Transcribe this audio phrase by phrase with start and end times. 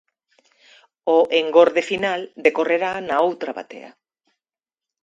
[1.17, 3.91] O engorde final decorrerá na outra batea.